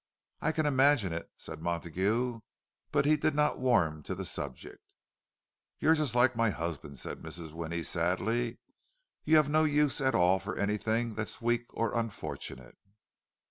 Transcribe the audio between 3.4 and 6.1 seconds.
warm to the subject. "You're